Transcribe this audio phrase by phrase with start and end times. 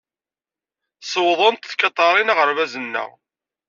[1.11, 3.09] Sewḍent tkatarin aɣerbaz-nneɣ.